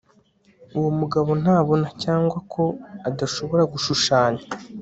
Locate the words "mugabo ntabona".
0.99-1.87